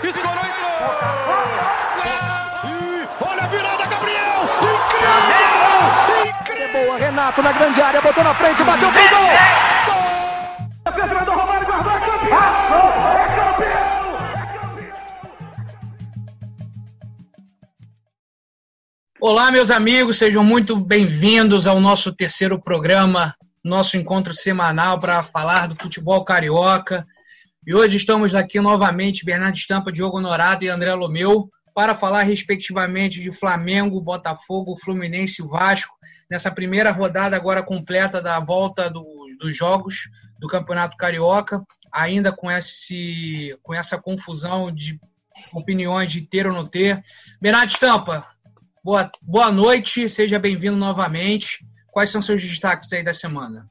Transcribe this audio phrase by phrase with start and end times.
[0.00, 0.32] Escorou,
[3.20, 4.42] Olha a virada, Gabriel!
[5.04, 6.30] Incrível!
[6.30, 6.86] Incrível!
[6.86, 9.28] Boa, Renato na grande área, botou na frente, bateu pro gol!
[10.94, 12.36] Fernando Romário guardou, é campeão!
[14.32, 14.92] É campeão!
[19.20, 25.68] Olá, meus amigos, sejam muito bem-vindos ao nosso terceiro programa, nosso encontro semanal para falar
[25.68, 27.06] do futebol carioca.
[27.64, 33.20] E hoje estamos aqui novamente, Bernardo Estampa, Diogo Honorado e André Lomeu, para falar respectivamente
[33.20, 35.94] de Flamengo, Botafogo, Fluminense e Vasco,
[36.28, 39.06] nessa primeira rodada agora completa da volta do,
[39.38, 40.08] dos jogos
[40.40, 44.98] do Campeonato Carioca, ainda com, esse, com essa confusão de
[45.54, 47.00] opiniões de ter ou não ter.
[47.40, 48.26] Bernardo Estampa,
[48.82, 51.64] boa, boa noite, seja bem-vindo novamente.
[51.92, 53.70] Quais são seus destaques aí da semana?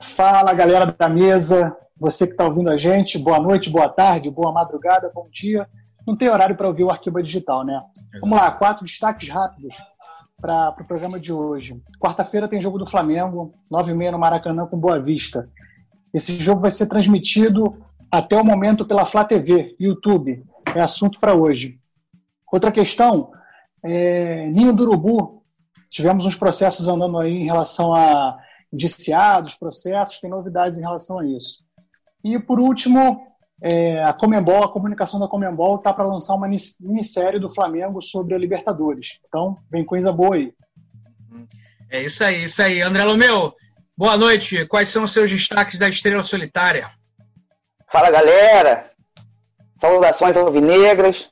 [0.00, 1.76] Fala, galera da mesa.
[2.00, 5.68] Você que está ouvindo a gente, boa noite, boa tarde, boa madrugada, bom dia.
[6.06, 7.82] Não tem horário para ouvir o Arquiba Digital, né?
[8.20, 9.76] Vamos lá, quatro destaques rápidos
[10.40, 11.82] para o pro programa de hoje.
[11.98, 15.50] Quarta-feira tem jogo do Flamengo, nove e meia no Maracanã com Boa Vista.
[16.14, 17.76] Esse jogo vai ser transmitido
[18.10, 20.44] até o momento pela Flá TV, YouTube.
[20.74, 21.80] É assunto para hoje.
[22.50, 23.32] Outra questão,
[23.84, 25.42] é, Ninho do Urubu.
[25.90, 28.38] Tivemos uns processos andando aí em relação a
[28.72, 31.66] indiciados, processos, tem novidades em relação a isso.
[32.24, 33.26] E, por último,
[33.62, 36.48] é, a Comembol, a comunicação da Comembol está para lançar uma
[36.80, 39.18] minissérie do Flamengo sobre a Libertadores.
[39.26, 40.52] Então, vem coisa boa aí.
[41.90, 42.82] É isso aí, isso aí.
[42.82, 43.54] André Lomeu,
[43.96, 44.66] boa noite.
[44.66, 46.90] Quais são os seus destaques da Estrela Solitária?
[47.90, 48.90] Fala, galera.
[49.76, 51.30] Saudações alvinegras.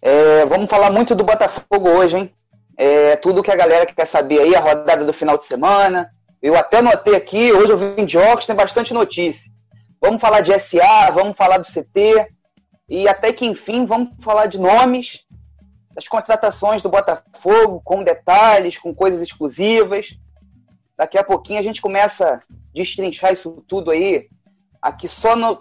[0.00, 2.34] É, vamos falar muito do Botafogo hoje, hein?
[2.76, 6.10] É, tudo que a galera quer saber aí, a rodada do final de semana.
[6.42, 9.48] Eu até notei aqui, hoje eu vim de óculos, tem bastante notícia.
[10.02, 12.26] Vamos falar de SA, vamos falar do CT
[12.88, 15.20] e até que enfim vamos falar de nomes,
[15.94, 20.18] das contratações do Botafogo, com detalhes, com coisas exclusivas.
[20.98, 22.40] Daqui a pouquinho a gente começa a
[22.74, 24.28] destrinchar isso tudo aí.
[24.80, 25.58] Aqui só no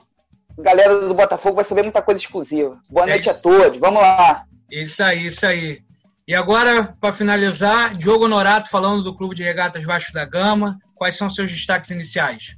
[0.58, 2.80] galera do Botafogo vai saber muita coisa exclusiva.
[2.90, 3.80] Boa É noite a todos.
[3.80, 4.46] Vamos lá.
[4.70, 5.84] Isso aí, isso aí.
[6.28, 10.80] E agora, para finalizar, Diogo Norato falando do Clube de Regatas Vasco da Gama.
[10.96, 12.56] Quais são seus destaques iniciais?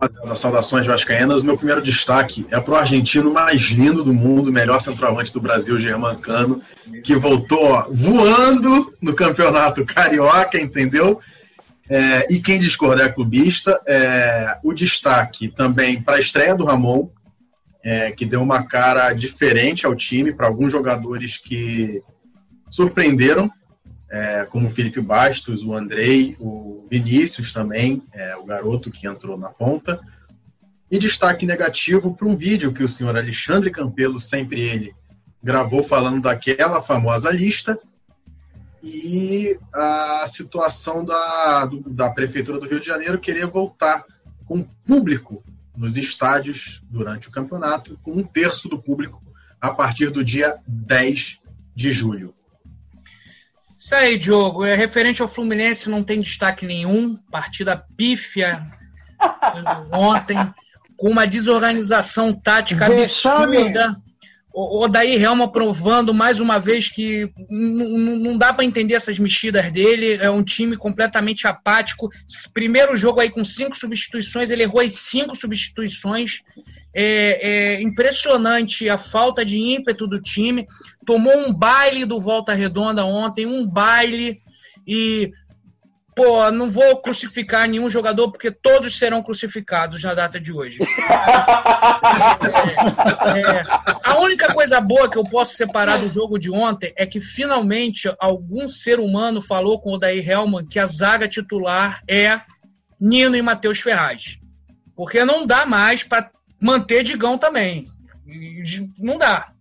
[0.00, 1.42] Rapaziada, Saudações Vascaínas.
[1.42, 5.80] Meu primeiro destaque é para o argentino mais lindo do mundo, melhor centroavante do Brasil,
[5.80, 6.62] Germancano,
[7.02, 11.20] que voltou ó, voando no campeonato carioca, entendeu?
[11.90, 13.80] É, e quem discorda é clubista.
[13.86, 17.08] É, o destaque também para a estreia do Ramon,
[17.82, 22.00] é, que deu uma cara diferente ao time, para alguns jogadores que
[22.70, 23.50] surpreenderam,
[24.10, 29.36] é, como o Felipe Bastos, o Andrei, o Vinícius também, é, o garoto que entrou
[29.36, 30.00] na ponta.
[30.90, 34.94] E destaque negativo para um vídeo que o senhor Alexandre Campelo, sempre ele,
[35.42, 37.78] gravou falando daquela famosa lista
[38.82, 44.04] e a situação da, do- da Prefeitura do Rio de Janeiro querer voltar
[44.46, 45.42] com público
[45.76, 49.22] nos estádios durante o campeonato, com um terço do público
[49.60, 51.40] a partir do dia 10
[51.74, 52.34] de julho.
[53.78, 54.64] Isso aí, Diogo.
[54.64, 57.16] É, referente ao Fluminense, não tem destaque nenhum.
[57.30, 58.66] Partida pífia
[59.92, 60.36] ontem,
[60.96, 63.96] com uma desorganização tática absurda.
[64.52, 70.14] O Odair Helma provando mais uma vez que não dá para entender essas mexidas dele.
[70.14, 72.10] É um time completamente apático.
[72.52, 76.42] Primeiro jogo aí com cinco substituições, ele errou as cinco substituições.
[76.94, 80.66] É, é impressionante a falta de ímpeto do time.
[81.04, 84.40] Tomou um baile do Volta Redonda ontem, um baile.
[84.86, 85.30] E,
[86.16, 90.78] pô, não vou crucificar nenhum jogador, porque todos serão crucificados na data de hoje.
[93.28, 93.64] É,
[94.02, 98.10] a única coisa boa que eu posso separar do jogo de ontem é que finalmente
[98.18, 102.40] algum ser humano falou com o Odair Helman que a zaga titular é
[103.00, 104.38] Nino e Matheus Ferraz.
[104.96, 107.88] Porque não dá mais para manter Digão também.
[108.98, 109.52] Não dá.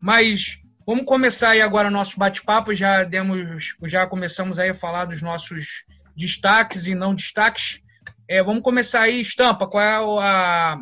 [0.00, 2.74] Mas vamos começar aí agora o nosso bate-papo.
[2.74, 5.84] Já demos, já começamos aí a falar dos nossos
[6.16, 7.80] destaques e não destaques.
[8.28, 10.80] É, vamos começar aí, Estampa, qual é a,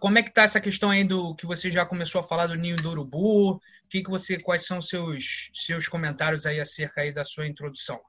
[0.00, 2.54] como é que tá essa questão aí do que você já começou a falar do
[2.54, 3.60] ninho do urubu?
[3.88, 8.00] Que que você, quais são seus seus comentários aí acerca aí da sua introdução?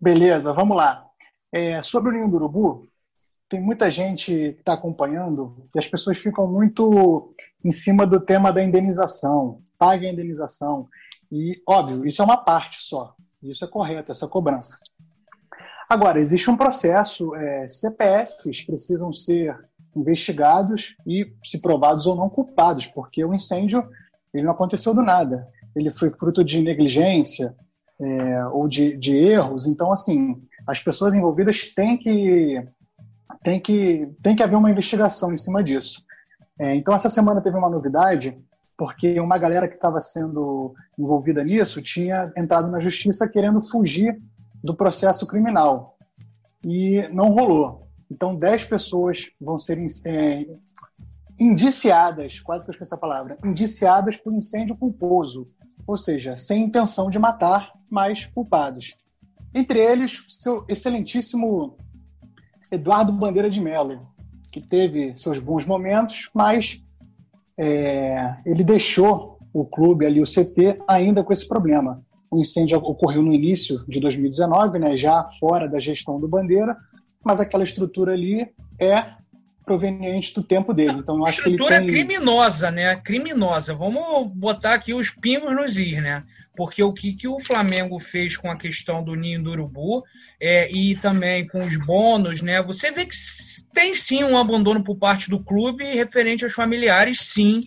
[0.00, 1.04] Beleza, vamos lá.
[1.52, 2.88] É, sobre o Ninho do Urubu,
[3.48, 7.32] tem muita gente que está acompanhando e as pessoas ficam muito
[7.64, 9.60] em cima do tema da indenização.
[9.78, 10.88] Pague a indenização.
[11.30, 13.14] E, óbvio, isso é uma parte só.
[13.42, 14.78] Isso é correto, essa cobrança.
[15.88, 19.56] Agora, existe um processo, é, CPFs precisam ser
[19.94, 23.88] investigados e, se provados ou não, culpados, porque o incêndio
[24.34, 25.48] ele não aconteceu do nada.
[25.74, 27.54] Ele foi fruto de negligência
[28.00, 29.66] é, ou de, de erros.
[29.66, 32.62] Então, assim, as pessoas envolvidas têm que,
[33.42, 35.98] têm que, têm que haver uma investigação em cima disso.
[36.58, 38.36] É, então, essa semana teve uma novidade,
[38.76, 44.20] porque uma galera que estava sendo envolvida nisso tinha entrado na justiça querendo fugir
[44.62, 45.96] do processo criminal.
[46.64, 47.86] E não rolou.
[48.10, 50.46] Então, 10 pessoas vão ser é,
[51.38, 55.48] indiciadas, quase que eu esqueci a palavra, indiciadas por incêndio culposo,
[55.86, 58.94] ou seja, sem intenção de matar, mas culpados.
[59.54, 61.76] Entre eles, seu excelentíssimo
[62.70, 64.06] Eduardo Bandeira de Mello,
[64.50, 66.82] que teve seus bons momentos, mas
[67.58, 72.02] é, ele deixou o clube ali, o CT, ainda com esse problema.
[72.30, 76.76] O incêndio ocorreu no início de 2019, né, já fora da gestão do Bandeira,
[77.24, 78.48] mas aquela estrutura ali
[78.78, 79.16] é
[79.64, 80.98] proveniente do tempo dele.
[80.98, 81.88] Então, acho que ele estrutura tem...
[81.88, 82.94] criminosa, né?
[82.96, 83.74] Criminosa.
[83.74, 86.22] Vamos botar aqui os pingos nos ir, né?
[86.56, 90.02] Porque o que, que o Flamengo fez com a questão do ninho do urubu
[90.40, 92.62] é, e também com os bônus, né?
[92.62, 93.14] Você vê que
[93.74, 97.62] tem sim um abandono por parte do clube referente aos familiares, sim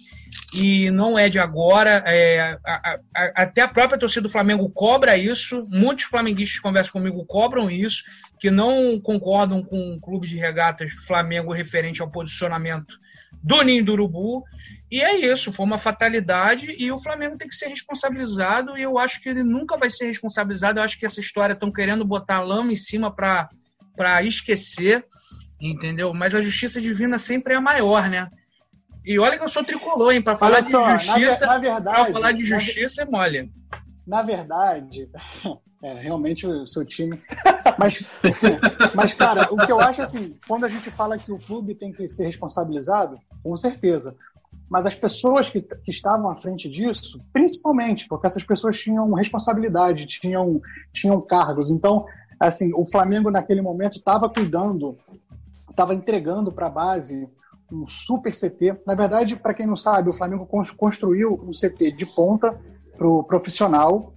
[0.53, 2.03] e não é de agora.
[2.05, 5.65] É, a, a, até a própria torcida do Flamengo cobra isso.
[5.69, 8.03] Muitos flamenguistas que conversam comigo cobram isso,
[8.39, 12.95] que não concordam com o clube de regatas Flamengo referente ao posicionamento
[13.43, 14.43] do Ninho do Urubu.
[14.91, 18.77] E é isso, foi uma fatalidade e o Flamengo tem que ser responsabilizado.
[18.77, 20.79] E eu acho que ele nunca vai ser responsabilizado.
[20.79, 25.05] Eu acho que essa história estão querendo botar lama em cima para esquecer,
[25.61, 26.11] entendeu?
[26.13, 28.27] Mas a justiça divina sempre é a maior, né?
[29.05, 30.21] E olha que eu sou tricolor, hein?
[30.21, 33.51] Para falar só, de justiça, verdade, falar de justiça é mole.
[34.05, 35.09] Na verdade,
[35.83, 37.21] é, realmente o seu time.
[37.77, 38.03] Mas,
[38.93, 41.93] mas, cara, o que eu acho assim, quando a gente fala que o clube tem
[41.93, 44.17] que ser responsabilizado, com certeza.
[44.69, 50.05] Mas as pessoas que, que estavam à frente disso, principalmente, porque essas pessoas tinham responsabilidade,
[50.05, 50.61] tinham,
[50.93, 51.71] tinham cargos.
[51.71, 52.05] Então,
[52.39, 54.95] assim, o Flamengo naquele momento estava cuidando,
[55.69, 57.27] estava entregando para a base
[57.71, 58.81] um super CT.
[58.85, 62.59] Na verdade, para quem não sabe, o Flamengo construiu um CT de ponta
[62.97, 64.13] para o profissional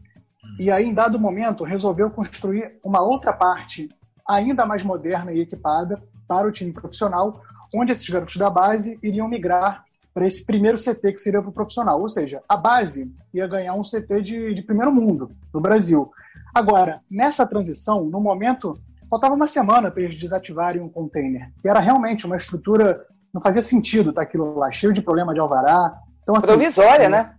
[0.58, 3.88] e aí, em dado momento, resolveu construir uma outra parte
[4.28, 5.96] ainda mais moderna e equipada
[6.28, 7.40] para o time profissional,
[7.75, 9.84] onde esses garotos da base iriam migrar
[10.14, 12.00] para esse primeiro CT que seria para o profissional.
[12.00, 16.06] Ou seja, a base ia ganhar um CT de, de primeiro mundo no Brasil.
[16.55, 18.79] Agora, nessa transição, no momento,
[19.09, 22.99] faltava uma semana para eles desativarem um container, que era realmente uma estrutura
[23.32, 25.99] não fazia sentido estar tá aquilo lá, cheio de problema de alvará.
[26.23, 27.35] Então, assim, provisória, né?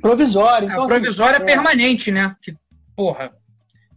[0.00, 0.66] Provisória.
[0.66, 2.34] Então, a assim, provisória assim, é permanente, né?
[2.40, 2.56] Que,
[2.96, 3.32] porra.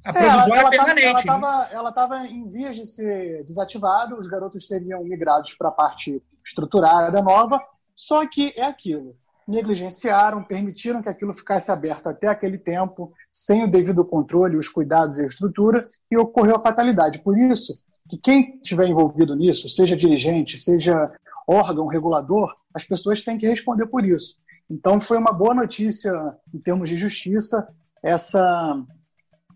[0.03, 1.25] A provisória é, ela, ela é permanente.
[1.25, 6.21] Tava, ela estava em vias de ser desativada, os garotos seriam migrados para a parte
[6.43, 7.61] estruturada nova,
[8.01, 9.15] só que é aquilo.
[9.47, 15.19] Negligenciaram, permitiram que aquilo ficasse aberto até aquele tempo, sem o devido controle, os cuidados
[15.19, 17.19] e a estrutura, e ocorreu a fatalidade.
[17.19, 17.75] Por isso,
[18.09, 21.09] que quem estiver envolvido nisso, seja dirigente, seja
[21.47, 24.37] órgão regulador, as pessoas têm que responder por isso.
[24.67, 26.11] Então foi uma boa notícia
[26.51, 27.67] em termos de justiça
[28.01, 28.83] essa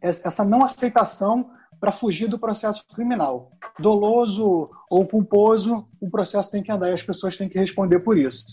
[0.04, 1.50] essa não aceitação
[1.86, 3.52] para fugir do processo criminal.
[3.78, 8.18] Doloso ou culposo, o processo tem que andar e as pessoas têm que responder por
[8.18, 8.44] isso.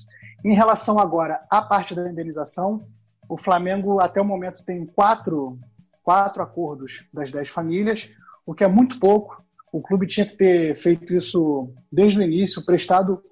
[0.45, 2.87] Em relação agora à parte da indenização,
[3.27, 5.59] o Flamengo até o momento tem quatro,
[6.03, 8.13] quatro acordos das dez famílias,
[8.45, 12.63] o que é muito pouco o clube tinha que ter feito isso desde o início,
[12.63, 13.23] prestado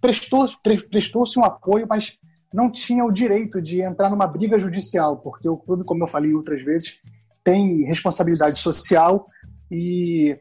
[0.00, 0.46] prestou
[0.88, 2.16] prestou-se um apoio, mas
[2.54, 6.32] não tinha o direito de entrar numa briga judicial, porque o clube, como eu falei
[6.32, 7.00] outras vezes,
[7.48, 9.26] tem responsabilidade social
[9.70, 10.34] e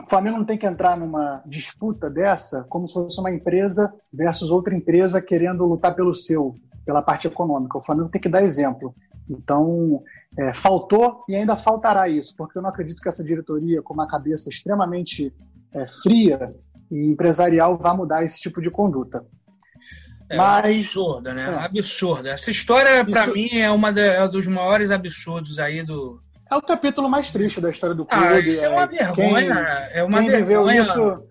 [0.00, 4.50] o Flamengo não tem que entrar numa disputa dessa como se fosse uma empresa versus
[4.50, 7.78] outra empresa querendo lutar pelo seu, pela parte econômica.
[7.78, 8.92] O Flamengo tem que dar exemplo.
[9.28, 10.02] Então,
[10.38, 14.06] é, faltou e ainda faltará isso, porque eu não acredito que essa diretoria, com uma
[14.06, 15.34] cabeça extremamente
[15.72, 16.48] é, fria
[16.90, 19.24] e empresarial, vá mudar esse tipo de conduta.
[20.28, 21.44] É Mas, absurda, né?
[21.44, 21.64] É.
[21.64, 22.30] Absurda.
[22.30, 26.20] Essa história, para mim, é uma é dos maiores absurdos aí do.
[26.50, 28.34] É o capítulo mais triste da história do ah, clube.
[28.34, 29.54] Ah, isso é uma é, vergonha.
[29.54, 30.82] Quem, é uma quem vergonha.
[30.82, 31.22] Isso,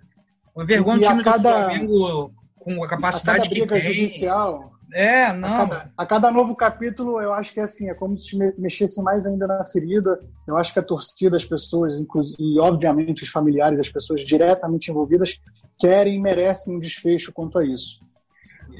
[0.55, 3.81] uma vergonha o time cada, do Flamengo com a capacidade a que tem.
[3.81, 5.47] judicial é, não.
[5.47, 9.01] A cada, a cada, novo capítulo, eu acho que é assim, é como se mexesse
[9.03, 10.17] mais ainda na ferida.
[10.47, 11.93] Eu acho que a torcida, as pessoas,
[12.39, 15.39] e obviamente os familiares, as pessoas diretamente envolvidas,
[15.77, 17.99] querem e merecem um desfecho quanto a isso.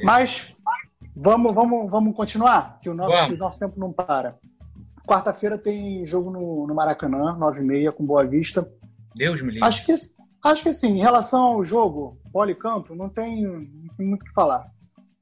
[0.04, 0.54] Mas
[1.16, 4.36] vamos, vamos, vamos continuar, que o nosso, que o nosso tempo não para.
[5.06, 8.68] Quarta-feira tem jogo no, no Maracanã, 9h30, com Boa Vista.
[9.16, 9.68] Deus me livre.
[9.68, 9.94] Acho que,
[10.44, 14.24] acho que assim, em relação ao jogo, bola e campo, não tem, não tem muito
[14.24, 14.66] o que falar.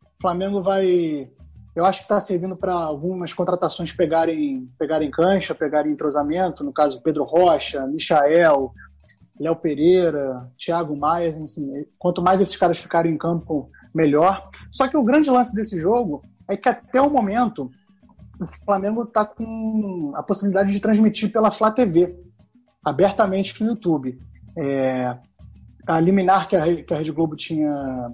[0.02, 1.30] O Flamengo vai.
[1.76, 6.64] Eu acho que está servindo para algumas contratações pegarem, pegarem cancha, pegarem entrosamento.
[6.64, 8.72] No caso, Pedro Rocha, Michael,
[9.40, 11.30] Léo Pereira, Thiago Maia.
[11.30, 14.50] Assim, quanto mais esses caras ficarem em campo, melhor.
[14.72, 17.72] Só que o grande lance desse jogo é que até o momento
[18.44, 22.16] o Flamengo está com a possibilidade de transmitir pela Flá TV,
[22.84, 24.18] abertamente no YouTube.
[24.56, 25.16] É,
[25.88, 28.14] a liminar que a, que a Rede Globo tinha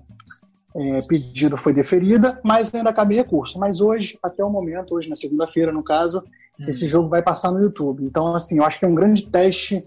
[0.75, 3.59] é, pedido foi deferida, mas ainda cabe recurso.
[3.59, 6.23] Mas hoje, até o momento, hoje na segunda-feira, no caso,
[6.59, 6.65] hum.
[6.67, 8.03] esse jogo vai passar no YouTube.
[8.03, 9.85] Então, assim, eu acho que é um grande teste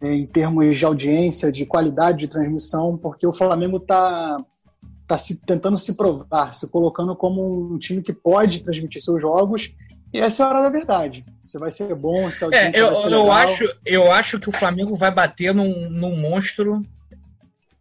[0.00, 4.36] é, em termos de audiência, de qualidade de transmissão, porque o Flamengo está
[5.06, 9.72] está se, tentando se provar, se colocando como um time que pode transmitir seus jogos.
[10.12, 11.24] E essa é a hora da verdade.
[11.42, 14.52] Se vai ser bom, se é, eu, vai ser eu acho, eu acho que o
[14.52, 16.84] Flamengo vai bater num, num monstro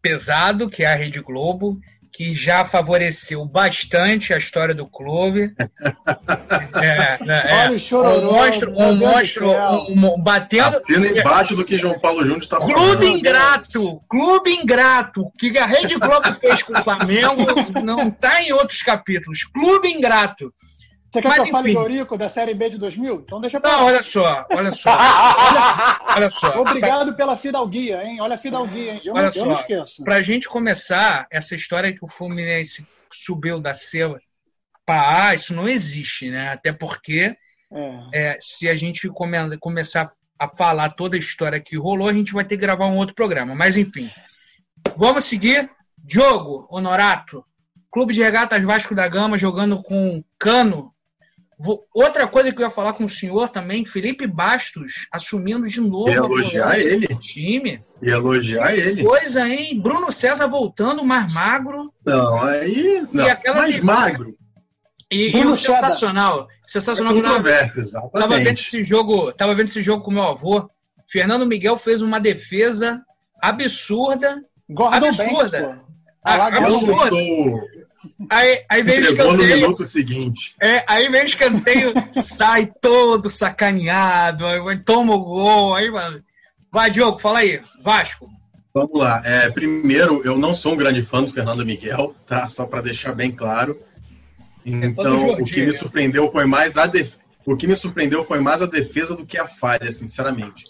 [0.02, 1.80] pesado, que é a Rede Globo,
[2.16, 5.54] que já favoreceu bastante a história do clube.
[6.76, 10.78] É, né, é, Olha o chororô, um monstro, um monstro um, um, batendo.
[10.78, 12.76] Assina embaixo do que João Paulo Júnior está falando.
[12.76, 15.22] Clube ingrato, clube ingrato.
[15.22, 17.46] O que a Rede Globo fez com o Flamengo
[17.82, 19.44] não está em outros capítulos.
[19.46, 20.54] Clube ingrato.
[21.16, 23.22] Você quer Mas, que eu fale Eurico da Série B de 2000?
[23.26, 24.92] Então deixa pra Não, olha só, olha só.
[24.92, 26.60] olha, olha, só.
[26.60, 28.20] Obrigado pela fidalguia, hein?
[28.20, 29.02] Olha a fidalguia, hein?
[29.06, 30.04] Eu, olha não, só, eu não esqueço.
[30.04, 34.14] Pra gente começar, essa história que o Fluminense subiu da C
[34.86, 36.50] para A, isso não existe, né?
[36.50, 37.34] Até porque
[37.72, 38.32] é.
[38.32, 42.34] É, se a gente come, começar a falar toda a história que rolou, a gente
[42.34, 43.56] vai ter que gravar um outro programa.
[43.56, 44.12] Mas enfim,
[44.98, 45.70] vamos seguir.
[45.98, 47.44] Diogo Honorato,
[47.90, 50.94] Clube de Regatas Vasco da Gama jogando com Cano
[51.94, 56.10] Outra coisa que eu ia falar com o senhor também, Felipe Bastos assumindo de novo
[56.10, 57.08] e elogiar ele.
[57.08, 57.82] do time.
[58.02, 59.04] E elogiar que ele.
[59.04, 59.80] Coisa, hein?
[59.80, 61.94] Bruno César voltando mais magro.
[62.06, 63.08] Não, aí.
[63.12, 64.36] Não, e aquela mais magro.
[65.12, 66.48] E, e o sensacional.
[66.68, 68.20] Sensacional é conversa, exatamente.
[68.20, 70.70] Tava vendo esse jogo, tava vendo esse jogo com meu avô.
[71.08, 73.02] Fernando Miguel fez uma defesa
[73.42, 74.44] absurda.
[74.70, 75.62] Gordon absurda.
[75.62, 75.86] Banks,
[76.26, 77.16] absurda.
[78.30, 79.38] Aí, aí vem o escanteio.
[79.38, 80.56] no minuto seguinte.
[80.62, 86.24] É, aí vem o escanteio, sai todo sacaneado, aí toma o gol, aí, mano.
[86.72, 87.62] Vai, Diogo, fala aí.
[87.82, 88.30] Vasco.
[88.74, 89.22] Vamos lá.
[89.24, 92.50] É, primeiro, eu não sou um grande fã do Fernando Miguel, tá?
[92.50, 93.80] Só para deixar bem claro.
[94.66, 97.14] Então, o que me surpreendeu foi mais a def...
[97.46, 100.66] o que me surpreendeu foi mais a defesa do que a falha, sinceramente.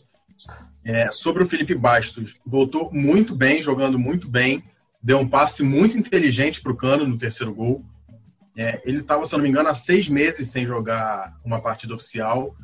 [0.84, 4.64] É, sobre o Felipe Bastos, voltou muito bem, jogando muito bem
[5.06, 7.86] deu um passe muito inteligente para o Cano no terceiro gol.
[8.58, 12.56] É, ele estava, se não me engano, há seis meses sem jogar uma partida oficial.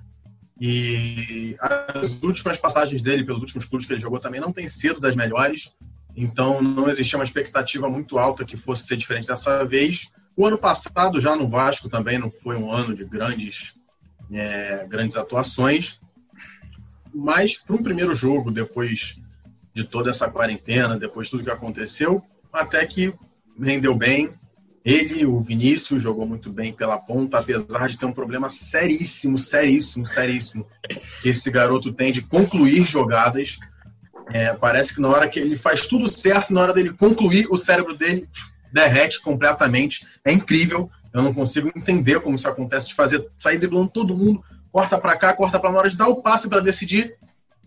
[0.60, 5.00] E as últimas passagens dele, pelos últimos clubes que ele jogou, também não tem sido
[5.00, 5.72] das melhores.
[6.16, 10.12] Então não existia uma expectativa muito alta que fosse ser diferente dessa vez.
[10.36, 13.76] O ano passado, já no Vasco, também não foi um ano de grandes,
[14.32, 16.02] é, grandes atuações.
[17.14, 19.20] Mas para um primeiro jogo, depois
[19.76, 23.14] de toda essa quarentena, depois de tudo que aconteceu, até que
[23.60, 24.34] rendeu bem.
[24.84, 30.08] Ele, o Vinícius, jogou muito bem pela ponta, apesar de ter um problema seríssimo, seríssimo,
[30.08, 30.66] seríssimo.
[31.24, 33.60] Esse garoto tem de concluir jogadas.
[34.34, 37.58] É, parece que na hora que ele faz tudo certo, na hora dele concluir, o
[37.58, 38.28] cérebro dele
[38.74, 40.08] derrete completamente.
[40.26, 40.90] É incrível.
[41.14, 45.18] Eu não consigo entender como isso acontece de fazer sair driblando todo mundo, corta para
[45.18, 47.16] cá, corta para na hora de dar o passe para decidir,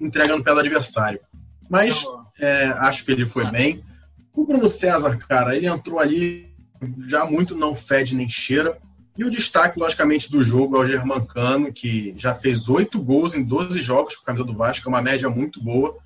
[0.01, 1.21] entrega no pé do adversário.
[1.69, 2.03] Mas
[2.41, 3.85] é, acho que ele foi bem.
[4.35, 6.53] O Bruno César, cara, ele entrou ali
[7.07, 8.79] já muito não fede nem cheira.
[9.17, 13.45] E o destaque, logicamente, do jogo é o Germancano, que já fez oito gols em
[13.45, 15.97] 12 jogos com a camisa do Vasco, é uma média muito boa.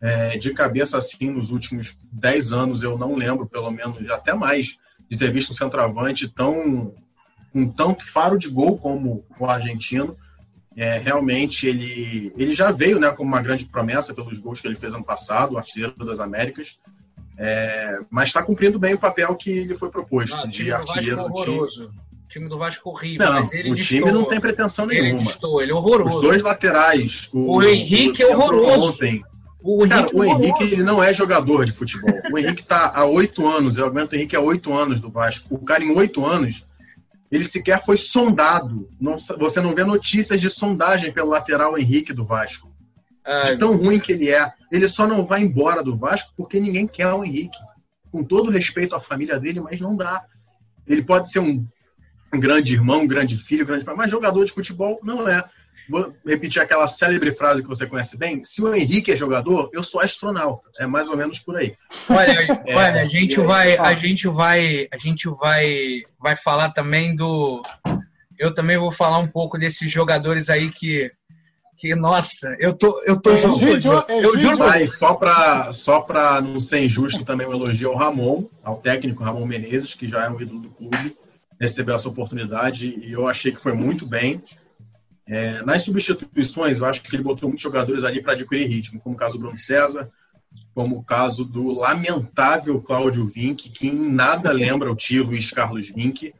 [0.00, 4.78] É, de cabeça, assim, nos últimos 10 anos, eu não lembro, pelo menos, até mais,
[5.10, 6.94] de ter visto um centroavante tão
[7.52, 10.16] com tanto faro de gol como o argentino.
[10.76, 14.76] É, realmente ele, ele já veio né, como uma grande promessa pelos gols que ele
[14.76, 16.78] fez ano passado, o artilheiro das Américas,
[17.38, 21.42] é, mas está cumprindo bem o papel que ele foi proposto não, de artilheiro do
[21.42, 21.60] time.
[21.60, 24.00] O time do Vasco horrível, não, mas ele o distou.
[24.00, 25.08] time não tem pretensão nenhuma.
[25.08, 26.16] Ele distou, ele é horroroso.
[26.16, 27.28] Os dois laterais.
[27.32, 28.94] O, o Henrique o, é horroroso.
[28.94, 29.22] Ontem,
[29.62, 32.14] o Henrique, Cara, o é Henrique ele não é jogador de futebol.
[32.32, 35.54] O Henrique está há oito anos, eu aguento o Henrique há oito anos do Vasco.
[35.54, 36.64] O cara, em oito anos,
[37.30, 38.88] ele sequer foi sondado.
[39.00, 42.70] Não, você não vê notícias de sondagem pelo lateral Henrique do Vasco.
[43.26, 44.50] Ai, de tão ruim que ele é.
[44.70, 47.58] Ele só não vai embora do Vasco porque ninguém quer o Henrique.
[48.12, 50.24] Com todo respeito à família dele, mas não dá.
[50.86, 51.66] Ele pode ser um,
[52.32, 55.44] um grande irmão, um grande filho, um grande pai, mas jogador de futebol não é.
[55.88, 58.44] vou repetir aquela célebre frase que você conhece bem.
[58.44, 60.70] Se o Henrique é jogador, eu sou astronauta.
[60.78, 61.74] É mais ou menos por aí.
[62.08, 67.16] Olha, é, olha a gente vai, a gente vai, a gente vai, vai falar também
[67.16, 67.62] do.
[68.38, 71.10] Eu também vou falar um pouco desses jogadores aí que
[71.76, 73.64] que, nossa, eu tô, eu tô junto.
[74.08, 74.58] Eu juro.
[74.58, 79.22] Mas só para só pra não ser injusto, também um elogio ao Ramon, ao técnico
[79.22, 81.16] Ramon Menezes, que já é um ídolo do clube,
[81.60, 84.40] recebeu essa oportunidade e eu achei que foi muito bem.
[85.28, 89.14] É, nas substituições, eu acho que ele botou muitos jogadores ali para adquirir ritmo, como
[89.14, 90.08] o caso do Bruno César,
[90.74, 95.88] como o caso do lamentável Cláudio Vinck, que em nada lembra o tio Luiz Carlos
[95.88, 96.32] Vinck.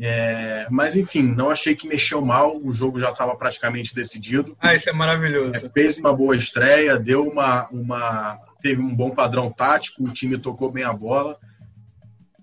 [0.00, 4.56] É, mas enfim, não achei que mexeu mal, o jogo já estava praticamente decidido.
[4.60, 5.54] Ah, isso é maravilhoso.
[5.54, 8.38] É, fez uma boa estreia, deu uma, uma.
[8.60, 11.38] teve um bom padrão tático, o time tocou bem a bola.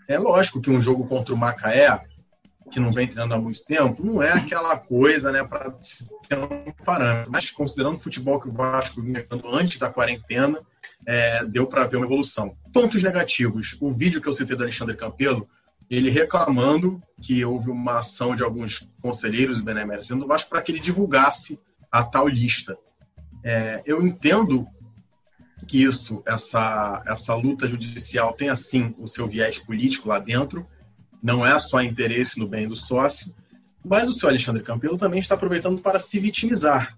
[0.07, 2.01] É lógico que um jogo contra o Macaé,
[2.71, 5.71] que não vem treinando há muito tempo, não é aquela coisa, né, para
[6.27, 7.31] ter um parâmetro.
[7.31, 10.59] Mas considerando o futebol que o Vasco vinha jogando antes da quarentena,
[11.05, 12.55] é, deu para ver uma evolução.
[12.73, 15.47] Pontos negativos: o vídeo que eu citei do Alexandre Campelo
[15.89, 20.71] ele reclamando que houve uma ação de alguns conselheiros e beneméritos do Vasco para que
[20.71, 21.59] ele divulgasse
[21.91, 22.77] a tal lista.
[23.43, 24.65] É, eu entendo
[25.67, 30.65] que isso, essa, essa luta judicial tem assim o seu viés político lá dentro,
[31.21, 33.33] não é só interesse no bem do sócio,
[33.83, 36.95] mas o seu Alexandre Campelo também está aproveitando para se vitimizar,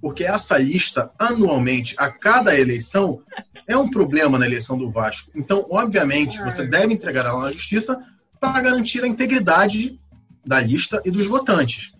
[0.00, 3.22] porque essa lista, anualmente, a cada eleição,
[3.66, 5.30] é um problema na eleição do Vasco.
[5.34, 8.02] Então, obviamente, você deve entregar ela na justiça
[8.40, 9.98] para garantir a integridade
[10.44, 11.92] da lista e dos votantes.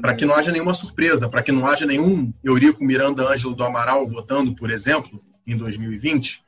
[0.00, 3.64] Para que não haja nenhuma surpresa, para que não haja nenhum Eurico Miranda Ângelo do
[3.64, 6.42] Amaral votando, por exemplo, em 2020.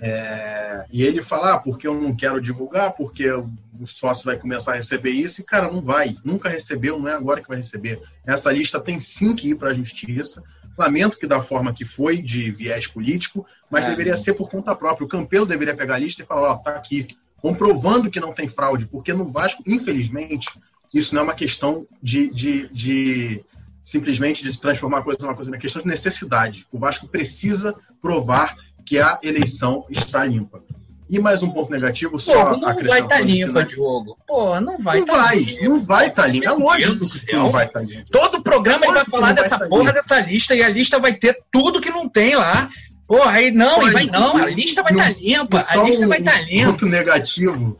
[0.00, 4.72] É, e ele falar, ah, porque eu não quero divulgar, porque o sócio vai começar
[4.72, 8.00] a receber isso, e cara, não vai, nunca recebeu, não é agora que vai receber.
[8.26, 10.42] Essa lista tem sim que ir para a justiça.
[10.76, 13.90] Lamento que da forma que foi, de viés político, mas é.
[13.90, 15.04] deveria ser por conta própria.
[15.04, 17.06] O Campelo deveria pegar a lista e falar: ó, tá aqui,
[17.40, 20.48] comprovando que não tem fraude, porque no Vasco, infelizmente,
[20.92, 23.44] isso não é uma questão de, de, de
[23.82, 26.66] simplesmente de transformar a coisa numa coisa, é uma questão de necessidade.
[26.72, 30.62] O Vasco precisa provar que a eleição está limpa.
[31.08, 34.16] E mais um ponto negativo, só Pô, não vai estar tá limpa, Diogo.
[34.24, 35.64] Pô, não vai Não tá vai, limpa.
[35.64, 36.46] não vai estar tá limpa.
[36.46, 38.04] É lógico que não vai estar tá limpa.
[38.12, 41.36] Todo programa ele vai falar dessa tá porra dessa lista e a lista vai ter
[41.50, 42.68] tudo que não tem lá.
[43.10, 46.20] Porra, aí não, aí vai não, a lista vai estar tá limpa, a lista vai
[46.20, 46.70] estar tá limpa.
[46.70, 47.76] Ponto negativo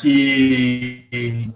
[0.00, 1.48] que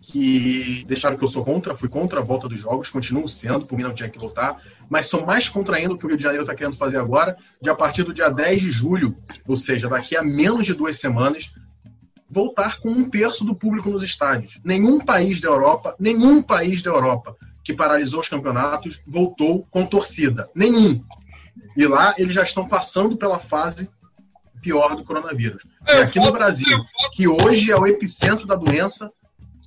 [0.00, 3.76] que deixaram que eu sou contra, fui contra a volta dos jogos, continuo sendo, por
[3.76, 4.56] mim não tinha que voltar,
[4.88, 7.36] mas sou mais contra ainda o que o Rio de Janeiro está querendo fazer agora,
[7.60, 9.14] de a partir do dia 10 de julho,
[9.46, 11.52] ou seja, daqui a menos de duas semanas,
[12.30, 14.58] voltar com um terço do público nos estádios.
[14.64, 20.48] Nenhum país da Europa, nenhum país da Europa que paralisou os campeonatos voltou com torcida.
[20.54, 21.04] Nenhum.
[21.76, 23.88] E lá eles já estão passando pela fase
[24.60, 25.62] pior do coronavírus.
[25.86, 29.12] É, e aqui no Brasil, que hoje é o epicentro da doença,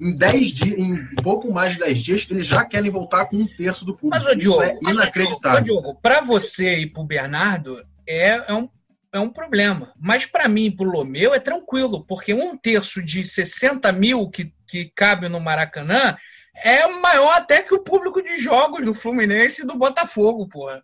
[0.01, 3.47] em 10 dias, em pouco mais de 10 dias, eles já querem voltar com um
[3.47, 4.23] terço do público.
[4.23, 5.59] Mas, ô, Diogo, Isso é inacreditável.
[5.59, 8.69] Ô, Diogo, para você e para o Bernardo, é, é, um,
[9.11, 9.93] é um problema.
[9.99, 14.29] Mas para mim e para o Lomeu é tranquilo, porque um terço de 60 mil
[14.29, 16.15] que, que cabe no Maracanã
[16.55, 20.83] é maior até que o público de jogos do Fluminense e do Botafogo, porra.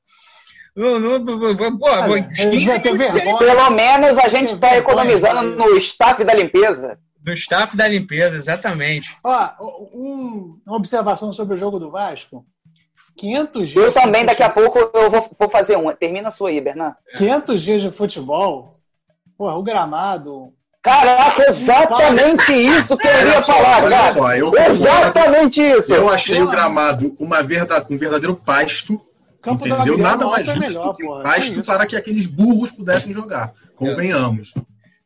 [0.75, 1.88] Não, não, não, pô,
[2.51, 6.99] 15 Pelo menos a gente está economizando no staff da limpeza.
[7.17, 9.15] Do staff da limpeza, exatamente.
[9.23, 9.49] Ó,
[9.93, 12.45] um, uma observação sobre o jogo do Vasco.
[13.17, 13.85] 500 dias.
[13.85, 15.95] Eu também, daqui a pouco, eu vou, vou fazer uma.
[15.95, 16.97] Termina a sua aí, Bernardo.
[17.17, 18.75] 500 dias de futebol.
[19.38, 20.53] Pô, o gramado,
[20.85, 24.69] Caraca, exatamente isso que eu ia falar, cara.
[24.69, 25.91] exatamente isso.
[25.91, 29.01] Eu achei o gramado uma verdade, um verdadeiro pasto
[29.45, 29.95] Campo Entendeu?
[29.95, 33.53] Nada mais é melhor, que pasto para que aqueles burros pudessem jogar.
[33.75, 34.51] Convenhamos.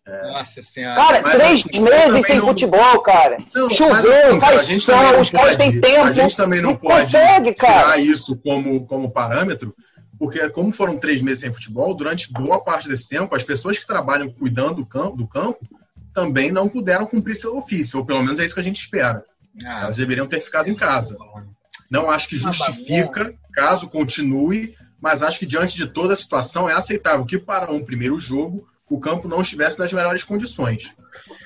[0.08, 0.32] É.
[0.32, 0.95] Nossa senhora.
[0.95, 2.47] Cara, mas, três meses sem não...
[2.47, 3.38] futebol, cara.
[3.54, 6.06] Não, Choveu, assim, faz sol, os caras têm tempo.
[6.06, 7.82] A gente também não, não pode consegue, cara.
[7.82, 9.75] tirar isso como, como parâmetro,
[10.17, 13.86] porque como foram três meses sem futebol, durante boa parte desse tempo, as pessoas que
[13.86, 15.60] trabalham cuidando do campo, do campo
[16.13, 19.21] também não puderam cumprir seu ofício, ou pelo menos é isso que a gente espera.
[19.65, 21.17] Ah, Elas deveriam ter ficado em casa.
[21.89, 26.73] Não acho que justifica caso continue, mas acho que diante de toda a situação é
[26.73, 30.91] aceitável que para um primeiro jogo o campo não estivesse nas melhores condições.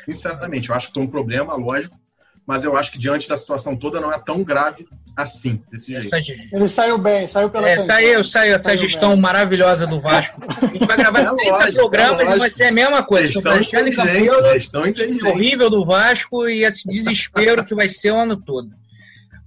[0.06, 1.98] Sinceramente, eu acho que foi um problema, lógico,
[2.46, 6.56] mas eu acho que diante da situação toda não é tão grave assim, desse jeito.
[6.56, 9.22] Ele saiu bem, saiu pela é, Saiu, saiu essa saiu gestão bem.
[9.22, 10.42] maravilhosa do Vasco.
[10.62, 13.32] A gente vai gravar é 30 lógico, programas é e vai ser a mesma coisa.
[13.32, 18.72] Gestão Alexandre Campelo, horrível do Vasco e esse desespero que vai ser o ano todo.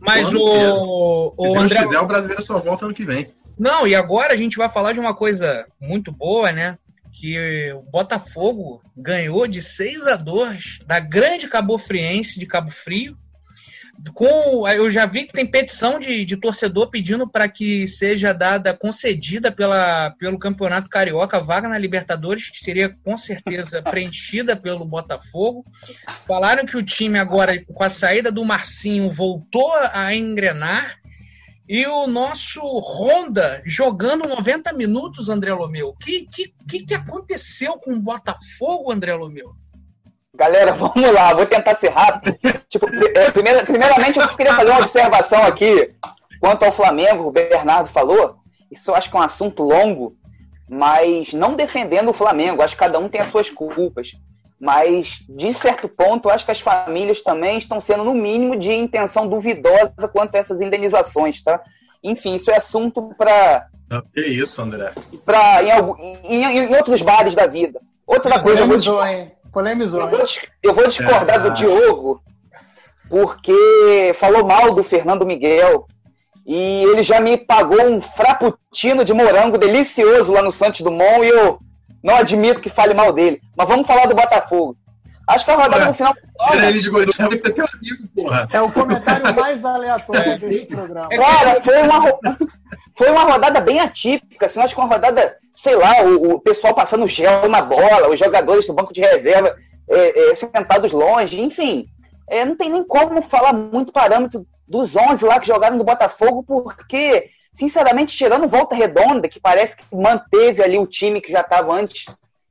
[0.07, 1.83] Mas Quando o, Se o Deus André.
[1.83, 3.35] quiser, o brasileiro só volta ano que vem.
[3.59, 6.79] Não, e agora a gente vai falar de uma coisa muito boa, né?
[7.13, 13.17] Que o Botafogo ganhou de 6 a 2 da grande Cabo Friense de Cabo Frio.
[14.15, 18.77] Com, eu já vi que tem petição de, de torcedor pedindo para que seja dada,
[18.77, 24.85] concedida pela, pelo Campeonato Carioca, a vaga na Libertadores, que seria com certeza preenchida pelo
[24.85, 25.65] Botafogo.
[26.27, 30.99] Falaram que o time agora, com a saída do Marcinho, voltou a engrenar.
[31.69, 35.89] E o nosso Honda jogando 90 minutos, André Lomeu.
[35.89, 39.53] O que, que, que, que aconteceu com o Botafogo, André Lomeu?
[40.37, 42.37] Galera, vamos lá, vou tentar ser rápido.
[42.69, 45.95] Tipo, é, primeira- primeiramente, eu queria fazer uma observação aqui
[46.41, 48.37] quanto ao Flamengo, o Bernardo falou.
[48.71, 50.15] Isso eu acho que é um assunto longo,
[50.69, 54.13] mas não defendendo o Flamengo, acho que cada um tem as suas culpas.
[54.59, 58.73] Mas, de certo ponto, eu acho que as famílias também estão sendo, no mínimo, de
[58.73, 61.61] intenção duvidosa quanto a essas indenizações, tá?
[62.03, 64.93] Enfim, isso é assunto para Ah, Que isso, André.
[65.25, 67.79] pra, em, em- em outros bares da vida.
[68.07, 69.31] Outra coisa, eu vou hein?
[69.57, 71.39] Polemizou, eu vou, dis- eu vou discordar É.
[71.39, 72.21] do Diogo,
[73.09, 75.87] porque falou mal do Fernando Miguel.
[76.45, 81.29] E ele já me pagou um frappuccino de morango delicioso lá no Santos Dumont e
[81.31, 81.59] eu
[82.05, 83.41] não admito que fale mal dele.
[83.57, 84.77] Mas vamos falar do Botafogo.
[85.27, 86.15] Acho que a rodada Ué, no final.
[86.53, 88.49] Ele de ter teu amigo, porra.
[88.53, 91.09] É o comentário mais aleatório deste programa.
[91.09, 92.01] Cara, foi uma,
[92.97, 94.47] foi uma rodada bem atípica.
[94.47, 98.19] Assim, acho que uma rodada, sei lá, o, o pessoal passando gel na bola, os
[98.19, 99.55] jogadores do banco de reserva
[99.89, 101.87] é, é, sentados longe, enfim.
[102.29, 106.43] É, não tem nem como falar muito parâmetro dos 11 lá que jogaram no Botafogo,
[106.43, 111.75] porque, sinceramente, tirando volta redonda, que parece que manteve ali o time que já estava
[111.75, 112.07] antes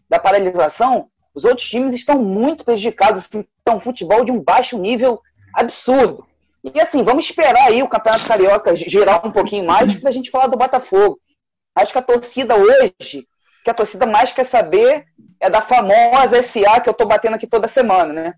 [0.08, 5.20] da paralisação, os outros times estão muito prejudicados, assim, estão futebol de um baixo nível
[5.54, 6.26] absurdo.
[6.74, 10.32] E assim, vamos esperar aí o Campeonato Carioca girar um pouquinho mais para a gente
[10.32, 11.20] falar do Botafogo.
[11.76, 13.28] Acho que a torcida hoje,
[13.64, 15.06] que a torcida mais quer saber
[15.40, 18.34] é da famosa SA que eu tô batendo aqui toda semana, né?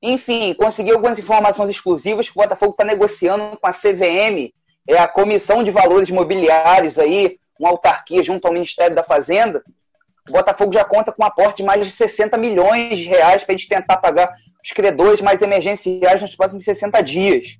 [0.00, 4.52] Enfim, consegui algumas informações exclusivas que o Botafogo está negociando com a CVM,
[4.88, 9.60] é a Comissão de Valores Mobiliários aí, uma autarquia junto ao Ministério da Fazenda.
[10.28, 13.54] O Botafogo já conta com um aporte de mais de 60 milhões de reais para
[13.54, 17.58] a gente tentar pagar os credores mais emergenciais nos próximos 60 dias.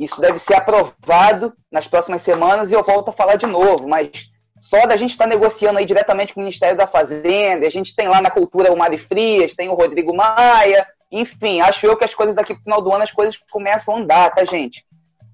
[0.00, 4.30] Isso deve ser aprovado nas próximas semanas e eu volto a falar de novo, mas
[4.58, 8.08] só da gente estar negociando aí diretamente com o Ministério da Fazenda, a gente tem
[8.08, 12.14] lá na cultura o Mari Frias, tem o Rodrigo Maia, enfim, acho eu que as
[12.14, 14.86] coisas daqui pro final do ano as coisas começam a andar, tá, gente?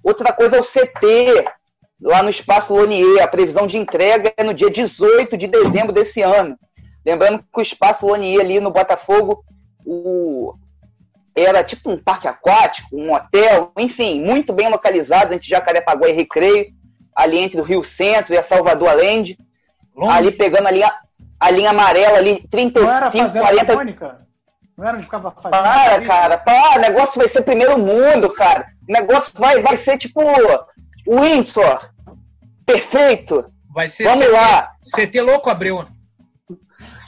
[0.02, 1.44] Outra coisa é o CT,
[2.02, 6.22] lá no Espaço Lonier, a previsão de entrega é no dia 18 de dezembro desse
[6.22, 6.58] ano.
[7.04, 9.44] Lembrando que o Espaço Lonier ali no Botafogo,
[9.84, 10.54] o,
[11.36, 16.72] era tipo um parque aquático, um hotel, enfim, muito bem localizado entre Jacarepaguá e Recreio,
[17.14, 19.38] ali entre o Rio Centro e a Salvador Allende,
[20.08, 20.92] ali pegando a linha,
[21.38, 22.42] a linha amarela ali,
[22.74, 23.74] Não era 35, fazenda 40...
[23.74, 24.18] Mônica?
[24.76, 25.50] Não era onde ficava fazendo?
[25.50, 28.66] Para, cara, para, o negócio vai ser primeiro mundo, cara.
[28.86, 31.90] O negócio vai, vai ser tipo o Windsor.
[32.66, 33.46] Perfeito.
[33.72, 34.72] Vai ser Vamos CT, lá.
[34.82, 35.86] CT louco, Abreu.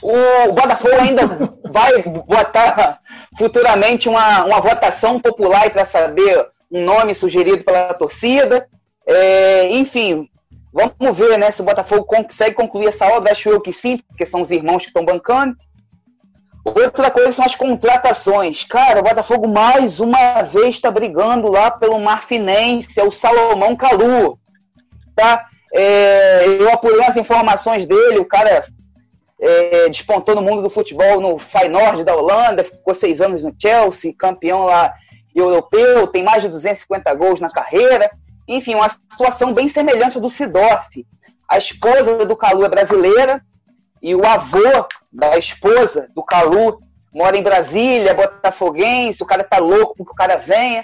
[0.01, 1.23] O Botafogo ainda
[1.71, 2.99] vai botar
[3.37, 8.67] futuramente uma, uma votação popular para saber um nome sugerido pela torcida.
[9.05, 10.29] É, enfim,
[10.71, 13.31] vamos ver né, se o Botafogo consegue concluir essa obra.
[13.31, 15.55] Acho eu que sim, porque são os irmãos que estão bancando.
[16.63, 18.63] Outra coisa são as contratações.
[18.65, 24.37] Cara, o Botafogo mais uma vez está brigando lá pelo Marfinense, é o Salomão Calu.
[25.15, 25.45] Tá?
[25.73, 28.63] É, eu apurei as informações dele, o cara
[29.39, 34.13] é, despontou no mundo do futebol no Feyenoord da Holanda, ficou seis anos no Chelsea,
[34.17, 34.93] campeão lá
[35.33, 38.11] europeu, tem mais de 250 gols na carreira.
[38.47, 41.05] Enfim, uma situação bem semelhante à do Sidorf.
[41.47, 43.41] A esposa do Calu é brasileira
[44.01, 46.79] e o avô da esposa do Calu
[47.13, 50.83] mora em Brasília, botafoguense, o cara tá louco porque o cara venha.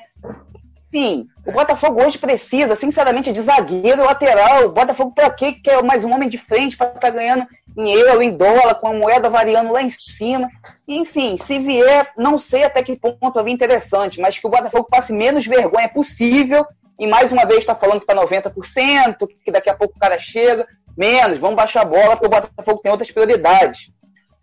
[0.96, 4.68] Enfim, o Botafogo hoje precisa, sinceramente, de zagueiro lateral.
[4.68, 7.46] O Botafogo pra quê que quer mais um homem de frente para estar tá ganhando
[7.78, 10.50] em euro, em dólar, com a moeda variando lá em cima.
[10.88, 15.12] Enfim, se vier, não sei até que ponto vai interessante, mas que o Botafogo passe
[15.12, 16.66] menos vergonha possível.
[16.98, 20.18] E mais uma vez está falando que está 90%, que daqui a pouco o cara
[20.18, 20.66] chega.
[20.98, 23.92] Menos, vamos baixar a bola, porque o Botafogo tem outras prioridades.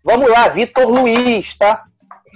[0.03, 1.83] Vamos lá, Vitor Luiz, tá?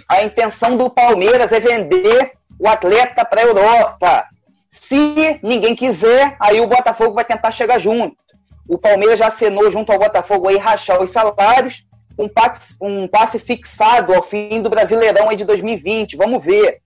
[0.09, 4.25] A intenção do Palmeiras é vender o atleta para a Europa.
[4.69, 8.15] Se ninguém quiser, aí o Botafogo vai tentar chegar junto.
[8.67, 11.83] O Palmeiras já assinou junto ao Botafogo aí rachar os salários,
[12.17, 16.17] um passe, um passe fixado ao fim do Brasileirão aí de 2020.
[16.17, 16.81] Vamos ver.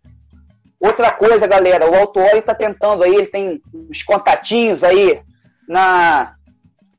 [0.79, 5.21] Outra coisa, galera, o Autuori está tentando aí, ele tem uns contatinhos aí
[5.67, 6.33] na,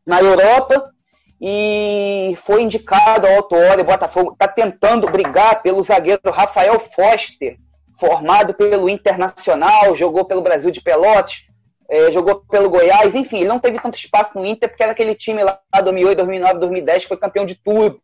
[0.07, 0.93] na Europa
[1.41, 7.57] e foi indicado ao Autuori, Botafogo está tentando brigar pelo zagueiro Rafael Foster,
[8.03, 11.45] formado pelo Internacional, jogou pelo Brasil de Pelotas,
[11.89, 15.15] é, jogou pelo Goiás, enfim, ele não teve tanto espaço no Inter porque era aquele
[15.15, 18.03] time lá 2008, 2009, 2010 que foi campeão de tudo.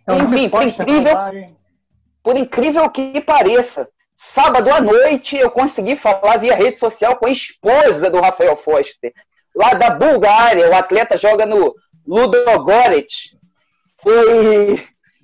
[0.00, 1.14] Então, enfim, por incrível,
[2.22, 7.30] por incrível que pareça, sábado à noite eu consegui falar via rede social com a
[7.30, 9.12] esposa do Rafael Foster,
[9.54, 10.70] lá da Bulgária.
[10.70, 11.74] O atleta joga no
[12.06, 13.36] Ludogorets.
[13.98, 14.82] Foi.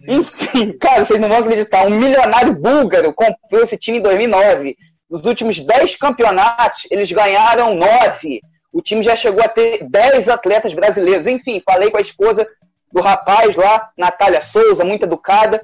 [0.09, 1.87] Enfim, cara, vocês não vão acreditar.
[1.87, 4.77] Um milionário búlgaro comprou esse time em 2009.
[5.11, 8.41] Nos últimos 10 campeonatos, eles ganharam 9.
[8.73, 11.27] O time já chegou a ter 10 atletas brasileiros.
[11.27, 12.47] Enfim, falei com a esposa
[12.93, 15.63] do rapaz lá, Natália Souza, muito educada.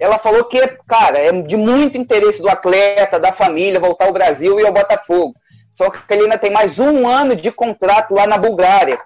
[0.00, 4.58] Ela falou que, cara, é de muito interesse do atleta, da família, voltar ao Brasil
[4.58, 5.34] e ao Botafogo.
[5.70, 8.98] Só que ele ainda tem mais um ano de contrato lá na Bulgária.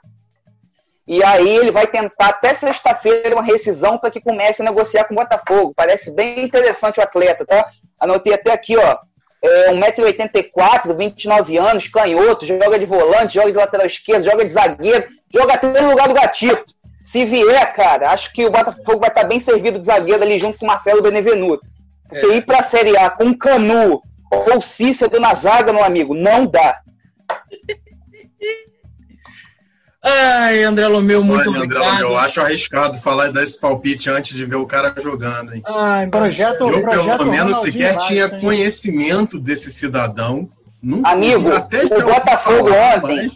[1.07, 5.15] E aí ele vai tentar até sexta-feira uma rescisão para que comece a negociar com
[5.15, 5.73] o Botafogo.
[5.75, 7.69] Parece bem interessante o atleta, tá?
[7.99, 8.99] Anotei até aqui, ó.
[9.41, 15.07] É 1,84m, 29 anos, canhoto, joga de volante, joga de lateral esquerdo, joga de zagueiro,
[15.33, 16.75] joga até no lugar do gatito.
[17.05, 20.59] Se vier, cara, acho que o Botafogo vai estar bem servido de zagueiro ali junto
[20.59, 21.65] com o Marcelo Benevenuto.
[22.09, 22.37] Porque é.
[22.37, 26.81] ir para a Série A com Canu ou Cícero na zaga, meu amigo, não dá.
[30.09, 31.85] Ai, André Lomeu, muito Olha, obrigado.
[31.85, 35.63] André eu acho arriscado falar desse palpite antes de ver o cara jogando, hein?
[35.67, 40.49] Ai, projeto, eu, projeto pelo menos, sequer tinha conhecimento desse cidadão.
[40.81, 43.33] Nunca, Amigo, o Botafogo ontem,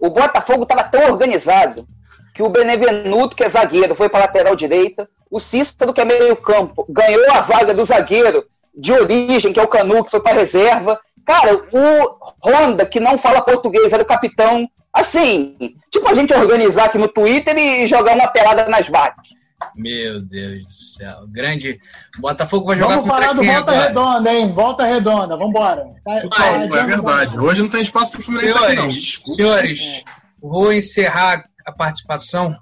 [0.00, 1.86] o Botafogo estava tão organizado
[2.34, 5.08] que o Benevenuto, que é zagueiro, foi para lateral direita.
[5.30, 9.62] O Cícero, que é meio campo, ganhou a vaga do zagueiro de origem, que é
[9.62, 10.98] o Canu, que foi para reserva.
[11.24, 14.68] Cara, o Honda, que não fala português, era o capitão.
[14.92, 15.56] Assim,
[15.90, 19.38] tipo a gente organizar aqui no Twitter e jogar uma pelada nas bates.
[19.74, 21.26] Meu Deus do céu.
[21.28, 21.80] Grande.
[22.18, 23.86] Botafogo vai jogar Vamos falar do Volta agora.
[23.88, 24.52] Redonda, hein?
[24.52, 25.36] Volta Redonda.
[25.36, 25.84] Vambora.
[26.04, 27.38] Tá, tá, é verdade.
[27.38, 30.04] Hoje não tem espaço para o Fluminense Senhores, senhores,
[30.40, 32.56] vou encerrar a participação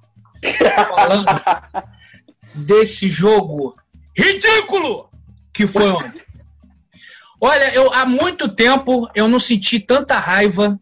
[0.95, 1.27] falando
[2.55, 3.75] desse jogo
[4.17, 5.09] ridículo
[5.53, 6.23] que foi ontem.
[7.41, 10.79] Olha, eu há muito tempo eu não senti tanta raiva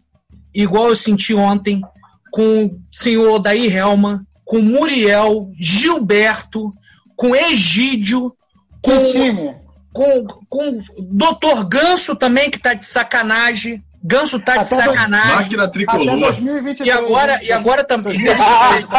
[0.55, 1.83] igual eu senti ontem
[2.31, 6.73] com o senhor Odair Helman, com Muriel, Gilberto,
[7.17, 8.35] com Egídio,
[8.83, 9.55] com,
[9.93, 13.83] com, com Doutor Ganso também, que tá de sacanagem.
[14.03, 15.37] Ganso tá de sacanagem.
[15.37, 16.19] Máquina tricolor.
[16.19, 18.23] 2023, e agora, e agora também.
[18.23, 18.45] Deixa,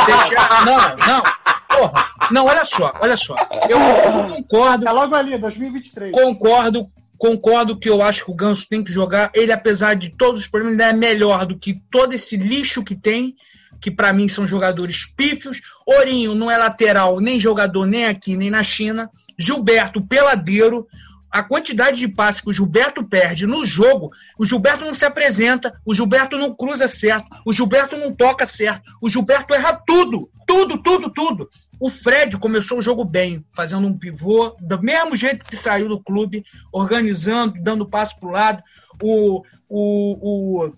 [0.08, 1.24] deixa, não, não.
[1.70, 3.36] Porra, não, olha só, olha só.
[3.70, 4.88] Eu, eu concordo.
[4.88, 6.12] É logo ali, 2023.
[6.12, 9.32] Concordo, concordo que eu acho que o Ganso tem que jogar.
[9.34, 12.96] Ele, apesar de todos os problemas, ainda é melhor do que todo esse lixo que
[12.96, 13.36] tem,
[13.80, 15.62] que para mim são jogadores pífios.
[15.86, 19.10] Ourinho não é lateral, nem jogador, nem aqui, nem na China.
[19.38, 20.88] Gilberto, peladeiro
[21.36, 25.78] a quantidade de passes que o Gilberto perde no jogo, o Gilberto não se apresenta,
[25.86, 30.82] o Gilberto não cruza certo, o Gilberto não toca certo, o Gilberto erra tudo, tudo,
[30.82, 31.50] tudo, tudo.
[31.80, 36.02] O Fred começou o jogo bem, fazendo um pivô, do mesmo jeito que saiu do
[36.02, 38.64] clube, organizando, dando passo para o lado.
[39.02, 40.72] O, o,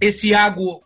[0.00, 0.82] esse Iago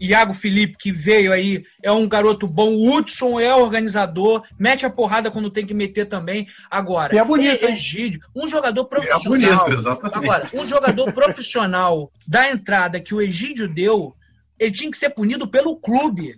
[0.00, 2.72] Iago Felipe, que veio aí, é um garoto bom.
[2.74, 6.46] O Hudson é organizador, mete a porrada quando tem que meter também.
[6.70, 9.66] Agora, e é bonito, Egídio, um jogador profissional.
[9.66, 14.14] É bonito, agora, um jogador profissional da entrada que o Egídio deu,
[14.58, 16.34] ele tinha que ser punido pelo clube.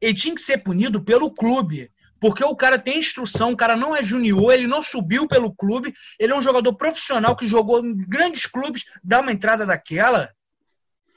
[0.00, 1.90] Ele tinha que ser punido pelo clube.
[2.24, 5.92] Porque o cara tem instrução, o cara não é junior, ele não subiu pelo clube,
[6.18, 10.30] ele é um jogador profissional que jogou em grandes clubes, dá uma entrada daquela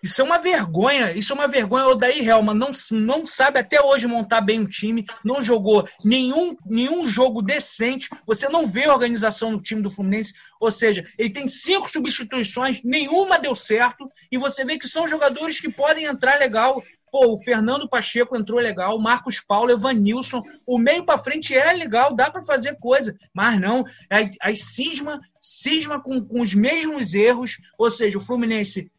[0.03, 1.87] isso é uma vergonha, isso é uma vergonha.
[1.87, 6.55] O Daí Helman não, não sabe até hoje montar bem o time, não jogou nenhum,
[6.65, 8.07] nenhum jogo decente.
[8.25, 10.33] Você não vê a organização no time do Fluminense.
[10.59, 15.59] Ou seja, ele tem cinco substituições, nenhuma deu certo, e você vê que são jogadores
[15.59, 16.81] que podem entrar legal.
[17.11, 22.15] Pô, o Fernando Pacheco entrou legal, Marcos Paulo, Evanilson, o meio para frente é legal,
[22.15, 27.57] dá para fazer coisa, mas não, aí, aí cisma, cisma com, com os mesmos erros,
[27.77, 28.91] ou seja, o Fluminense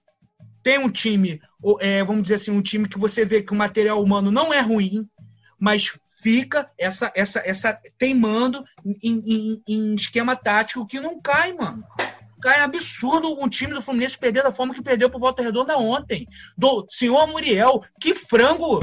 [0.63, 1.41] tem um time,
[1.81, 4.61] é, vamos dizer assim, um time que você vê que o material humano não é
[4.61, 5.09] ruim,
[5.59, 11.85] mas fica essa essa essa teimando em, em, em esquema tático que não cai, mano.
[12.41, 16.27] Cai absurdo um time do Fluminense perder da forma que perdeu pro Volta Redonda ontem.
[16.57, 18.81] Do senhor Muriel, que frango!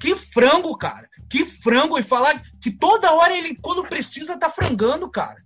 [0.00, 1.08] Que frango, cara!
[1.28, 1.98] Que frango!
[1.98, 5.42] E falar que toda hora ele, quando precisa, tá frangando, cara.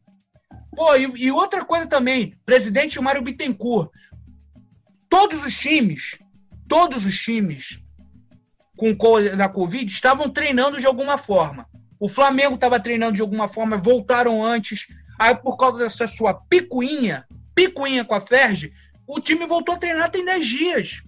[0.74, 3.90] Pô, e, e outra coisa também, presidente Mário Bittencourt.
[5.08, 6.18] Todos os times,
[6.68, 7.82] todos os times
[8.76, 8.96] com
[9.36, 11.66] da Covid estavam treinando de alguma forma.
[11.98, 14.86] O Flamengo estava treinando de alguma forma, voltaram antes.
[15.20, 18.72] Aí, por causa dessa sua picuinha, picuinha com a Ferge,
[19.06, 21.02] o time voltou a treinar tem 10 dias.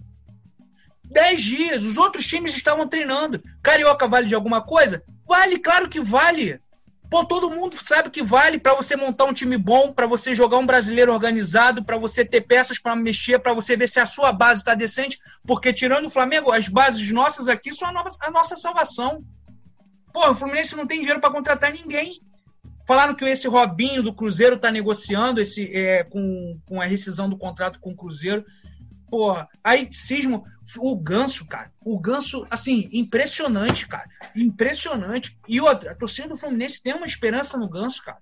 [1.05, 1.83] 10 dias.
[1.83, 3.43] Os outros times estavam treinando.
[3.63, 5.03] Carioca vale de alguma coisa?
[5.27, 6.61] Vale, claro que vale.
[7.09, 10.59] Pô, todo mundo sabe que vale para você montar um time bom, para você jogar
[10.59, 14.31] um brasileiro organizado, para você ter peças para mexer, para você ver se a sua
[14.31, 15.17] base está decente.
[15.43, 19.23] Porque tirando o Flamengo, as bases nossas aqui são a, nova, a nossa salvação.
[20.13, 22.21] Pô, o Fluminense não tem dinheiro para contratar ninguém.
[22.85, 27.37] Falaram que esse Robinho do Cruzeiro está negociando esse, é, com, com a rescisão do
[27.37, 28.45] contrato com o Cruzeiro.
[29.09, 30.43] Porra, aí cismo.
[30.77, 31.71] O Ganso, cara.
[31.85, 34.07] O Ganso, assim, impressionante, cara.
[34.35, 35.37] Impressionante.
[35.47, 38.17] E outra, a torcida do Fluminense tem uma esperança no Ganso, cara.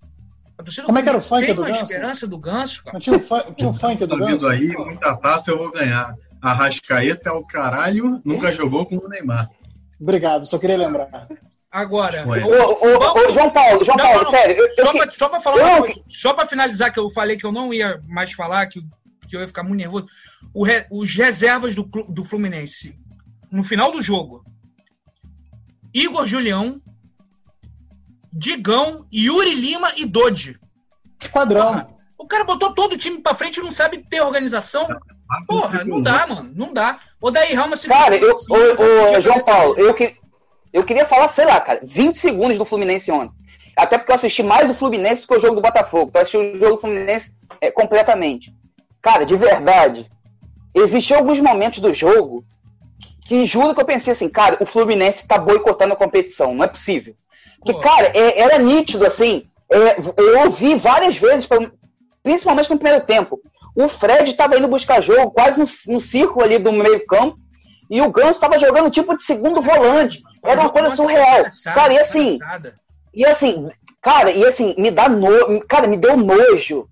[0.58, 1.84] A torcida Como é que era o funk tem do uma Ganso?
[1.84, 2.93] esperança do Ganso, cara.
[2.93, 4.47] Não tinha, um tinha um funk do Tá vindo Ganso?
[4.47, 6.13] aí, muita taça eu vou ganhar.
[6.41, 9.50] A Rascaeta é o caralho, nunca jogou com o Neymar.
[10.00, 11.28] Obrigado, só queria lembrar.
[11.71, 12.25] Agora.
[12.27, 14.57] Ô, ô, ô, João Paulo, João Não, Paulo, não, sério.
[14.57, 16.91] Eu, eu só, que- pra, só pra falar eu uma não- coisa, só pra finalizar,
[16.91, 18.81] que eu falei que eu não ia mais falar, que,
[19.29, 20.05] que eu ia ficar muito nervoso.
[20.53, 22.99] O re- os reservas do, do Fluminense,
[23.49, 24.43] no final do jogo,
[25.93, 26.81] Igor Julião,
[28.34, 30.57] Digão, Yuri Lima e Dodi.
[31.31, 31.86] Quadrão.
[32.17, 34.88] O cara botou todo o time pra frente e não sabe ter organização.
[35.47, 36.51] Porra, não dá, mano.
[36.55, 36.99] Não dá.
[37.21, 39.39] O Daí Rama se Cara, eu, assim, ô, ô, João.
[39.43, 40.15] Paulo, eu, que,
[40.73, 43.36] eu queria falar, sei lá, cara, 20 segundos do Fluminense ontem.
[43.75, 46.10] Até porque eu assisti mais o Fluminense do que o jogo do Botafogo.
[46.10, 48.53] Então eu assisti o jogo do Fluminense é, completamente.
[49.01, 50.07] Cara, de verdade,
[50.75, 52.43] existiam alguns momentos do jogo
[53.25, 56.67] que juro que eu pensei assim, cara, o Fluminense tá boicotando a competição, não é
[56.67, 57.15] possível.
[57.57, 57.79] Porque, Pô.
[57.79, 61.47] cara, é- era nítido, assim, é, eu ouvi várias vezes,
[62.21, 63.39] principalmente no primeiro tempo,
[63.75, 67.39] o Fred tava indo buscar jogo quase no, no círculo ali do meio campo,
[67.91, 70.23] e o Ganso tava jogando tipo de segundo volante.
[70.43, 71.43] Era uma coisa surreal.
[71.75, 72.39] Cara, e assim,
[73.13, 73.67] e assim,
[74.01, 75.62] cara, e assim, me dá no...
[75.67, 76.88] Cara, me deu nojo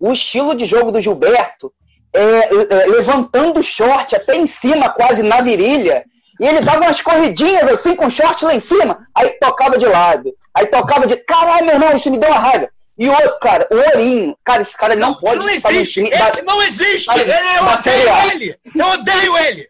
[0.00, 1.72] o estilo de jogo do Gilberto,
[2.14, 6.04] é, é, levantando o short até em cima, quase na virilha,
[6.40, 9.86] e ele dava umas corridinhas assim com o short lá em cima, aí tocava de
[9.86, 11.16] lado, aí tocava de.
[11.16, 12.68] Caralho, meu irmão, isso me deu uma raiva.
[12.96, 15.94] E o cara, o Ourinho, cara, esse cara não, Não, pode isso não existe.
[15.94, 16.10] time.
[16.10, 17.06] Esse da- não existe.
[17.06, 18.56] da- eu da odeio ele.
[18.74, 19.68] Eu odeio ele.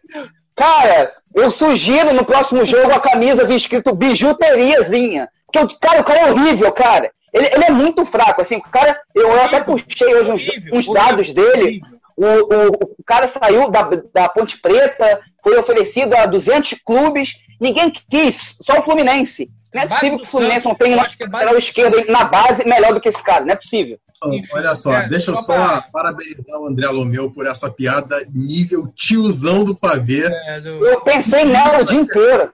[0.59, 5.29] Cara, eu sugiro no próximo jogo a camisa vir escrito bijuteriazinha.
[5.53, 7.09] Que eu, cara, o cara é horrível, cara.
[7.33, 8.57] Ele, ele é muito fraco, assim.
[8.57, 11.81] O cara, eu, eu até puxei hoje uns, uns dados dele.
[12.17, 12.67] O, o,
[12.97, 18.79] o cara saiu da, da Ponte Preta, foi oferecido a 200 clubes, ninguém quis, só
[18.79, 19.49] o Fluminense.
[19.73, 22.11] Não é Base possível que o Fluminense Santos, não tenha um é lateral do esquerdo
[22.11, 23.97] na base melhor do que esse cara, não é possível.
[24.25, 27.69] Enfim, Olha só, é, deixa eu só só pra- parabenizar o André Lomeu por essa
[27.69, 30.25] piada nível tiozão do pavê.
[30.25, 32.53] É, do- Eu pensei nela o dia inteiro.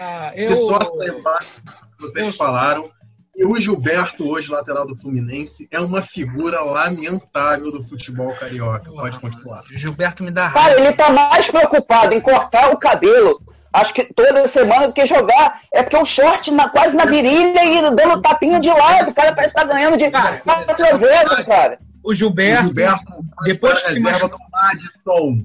[0.00, 1.62] ah, E eu, só essa embaixo
[1.96, 2.90] que vocês eu- falaram.
[3.36, 8.88] E o Gilberto, hoje lateral do Fluminense, é uma figura lamentável do futebol carioca.
[8.92, 9.64] Pode continuar.
[9.66, 10.80] Gilberto me dá Cara, raiva.
[10.82, 13.42] ele tá mais preocupado em cortar o cabelo,
[13.74, 15.60] acho que toda semana, do que jogar.
[15.72, 19.10] É porque o short na, quase na virilha e dando tapinha de lado.
[19.10, 21.78] O cara parece que tá ganhando de Cara, 4 a 0, cara.
[22.04, 24.30] O O Gilberto, Gilberto, depois que se machucou.
[24.30, 25.44] do Madison.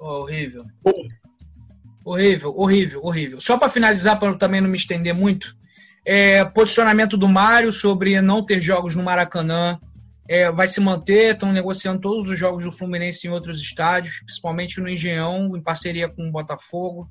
[0.00, 0.64] Oh, horrível.
[2.04, 3.40] Horrível, horrível, horrível.
[3.40, 5.56] Só para finalizar, para eu também não me estender muito,
[6.04, 9.78] é, posicionamento do Mário sobre não ter jogos no Maracanã.
[10.28, 14.80] É, vai se manter, estão negociando todos os jogos do Fluminense em outros estádios, principalmente
[14.80, 17.08] no Engenhão, em parceria com o Botafogo.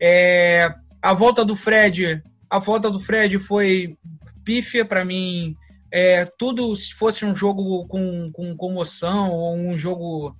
[0.00, 3.96] É, a volta do Fred, a volta do Fred foi
[4.44, 5.56] pífia para mim.
[5.90, 10.36] É, tudo se fosse um jogo com, com comoção ou um jogo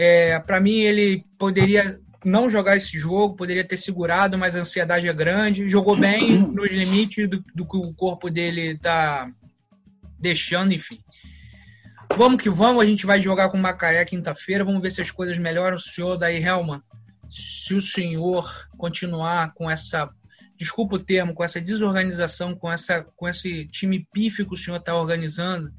[0.00, 5.08] é, para mim, ele poderia não jogar esse jogo, poderia ter segurado, mas a ansiedade
[5.08, 5.68] é grande.
[5.68, 9.28] Jogou bem nos limites do, do que o corpo dele está
[10.18, 11.00] deixando, enfim.
[12.18, 14.64] Vamos que vamos, a gente vai jogar com o Macaé quinta-feira.
[14.64, 15.76] Vamos ver se as coisas melhoram.
[15.76, 16.82] O senhor daí, Helma,
[17.30, 20.12] se o senhor continuar com essa,
[20.56, 24.78] desculpa o termo, com essa desorganização, com, essa, com esse time pífio que o senhor
[24.78, 25.72] está organizando,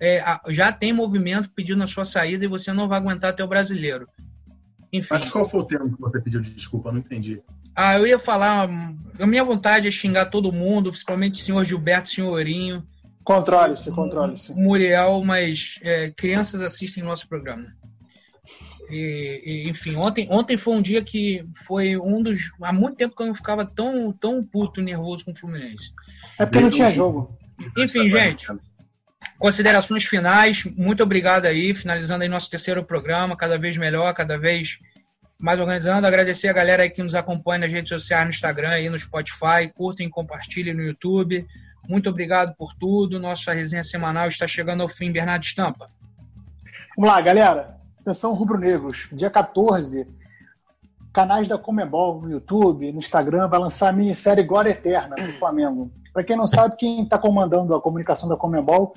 [0.00, 3.48] é, já tem movimento pedindo a sua saída e você não vai aguentar até o
[3.48, 4.08] brasileiro.
[4.92, 6.90] Enfim, Mas qual foi o termo que você pediu de desculpa?
[6.90, 7.40] Não entendi.
[7.72, 8.68] ah, eu ia falar,
[9.16, 12.84] a minha vontade é xingar todo mundo, principalmente o senhor Gilberto, o senhorinho,
[13.24, 14.54] Controle-se, controle-se.
[14.54, 17.66] Muriel, mas é, crianças assistem nosso programa.
[18.90, 22.50] E, e, enfim, ontem, ontem foi um dia que foi um dos.
[22.62, 25.92] Há muito tempo que eu não ficava tão, tão puto e nervoso com o Fluminense.
[26.38, 27.36] É porque não tinha jogo.
[27.78, 28.46] Enfim, gente.
[29.38, 30.64] Considerações finais.
[30.76, 31.74] Muito obrigado aí.
[31.74, 34.78] Finalizando aí nosso terceiro programa, cada vez melhor, cada vez
[35.38, 36.06] mais organizando.
[36.06, 39.70] Agradecer a galera aí que nos acompanha nas redes sociais, no Instagram, aí no Spotify.
[39.74, 41.46] Curtem, compartilhem no YouTube.
[41.88, 43.20] Muito obrigado por tudo.
[43.20, 45.12] Nossa resenha semanal está chegando ao fim.
[45.12, 45.88] Bernardo Estampa.
[46.96, 47.76] Vamos lá, galera.
[48.00, 49.08] Atenção, rubro-negros.
[49.12, 50.06] Dia 14,
[51.12, 55.90] canais da Comebol no YouTube, no Instagram, vai lançar a minissérie Glória Eterna do Flamengo.
[56.12, 58.94] Para quem não sabe, quem está comandando a comunicação da Comebol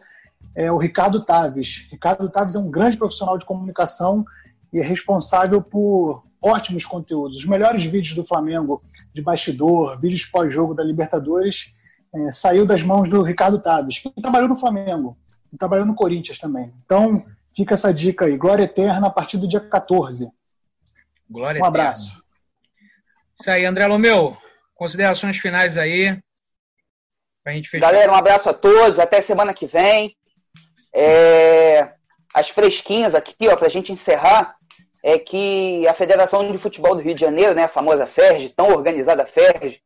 [0.56, 1.88] é o Ricardo Taves.
[1.92, 4.26] Ricardo Taves é um grande profissional de comunicação
[4.74, 7.38] e é responsável por ótimos conteúdos.
[7.38, 8.82] Os melhores vídeos do Flamengo
[9.14, 11.74] de bastidor, vídeos pós-jogo da Libertadores,
[12.14, 15.18] é, saiu das mãos do Ricardo Taves, que trabalhou no Flamengo
[15.52, 16.74] e trabalhou no Corinthians também.
[16.86, 18.38] Então, fica essa dica aí.
[18.38, 20.30] Glória Eterna a partir do dia 14.
[21.30, 22.10] Glória um abraço.
[22.10, 22.24] Eterna.
[23.40, 24.38] Isso aí, André Lomeu.
[24.74, 26.20] Considerações finais aí.
[27.44, 27.88] Pra gente fechar.
[27.88, 29.00] Galera, um abraço a todos.
[29.00, 30.16] Até semana que vem.
[30.94, 31.94] É,
[32.34, 34.56] as fresquinhas aqui, ó, pra gente encerrar,
[35.04, 38.70] é que a Federação de Futebol do Rio de Janeiro, né, a famosa FERJ, tão
[38.70, 39.82] organizada FERJ,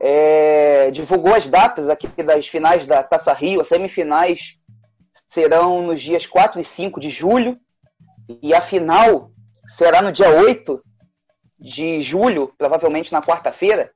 [0.00, 4.56] é, divulgou as datas aqui das finais da Taça Rio, as semifinais
[5.28, 7.58] serão nos dias 4 e 5 de julho,
[8.42, 9.30] e a final
[9.68, 10.82] será no dia 8
[11.58, 13.92] de julho, provavelmente na quarta-feira,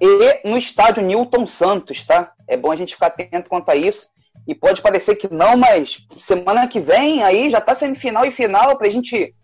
[0.00, 2.32] e no estádio Newton Santos, tá?
[2.46, 4.08] É bom a gente ficar atento quanto a isso.
[4.46, 8.76] E pode parecer que não, mas semana que vem aí já tá semifinal e final
[8.76, 9.34] pra gente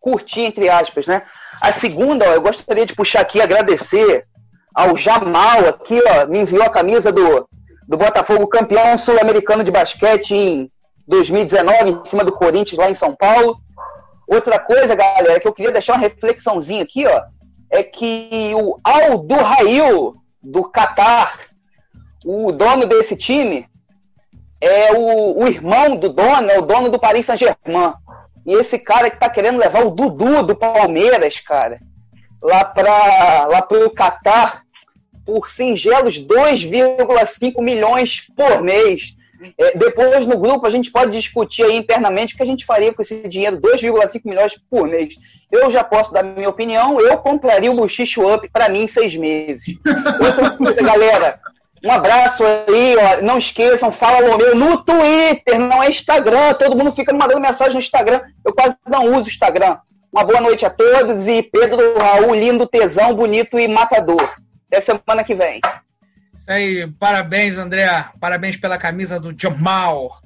[0.00, 1.22] curtir, entre aspas, né?
[1.60, 4.26] A segunda, ó, eu gostaria de puxar aqui, agradecer
[4.74, 7.48] ao Jamal aqui, ó, me enviou a camisa do,
[7.86, 10.70] do Botafogo campeão sul-americano de basquete em
[11.06, 13.58] 2019, em cima do Corinthians lá em São Paulo.
[14.26, 17.22] Outra coisa, galera, que eu queria deixar uma reflexãozinha aqui, ó,
[17.70, 21.38] é que o Aldo Rail, do Catar,
[22.24, 23.68] o dono desse time,
[24.60, 27.92] é o, o irmão do dono, é o dono do Paris Saint-Germain.
[28.46, 31.78] E esse cara que tá querendo levar o Dudu do Palmeiras, cara,
[32.42, 34.63] lá para lá pro Catar
[35.24, 39.14] por singelos 2,5 milhões por mês.
[39.58, 43.02] É, depois no grupo a gente pode discutir internamente o que a gente faria com
[43.02, 45.16] esse dinheiro, 2,5 milhões por mês.
[45.50, 49.14] Eu já posso dar minha opinião, eu compraria o Buchicho Up para mim em seis
[49.14, 49.76] meses.
[50.20, 51.40] Outra coisa, galera,
[51.84, 53.22] um abraço aí, ó.
[53.22, 57.74] não esqueçam, fala Lomeu no Twitter, não é Instagram, todo mundo fica me mandando mensagem
[57.74, 59.76] no Instagram, eu quase não uso Instagram.
[60.10, 64.30] Uma boa noite a todos e Pedro Raul, lindo, tesão, bonito e matador.
[64.66, 65.60] Até semana que vem.
[65.64, 67.86] Isso aí, parabéns, André.
[68.20, 70.20] Parabéns pela camisa do Jamal.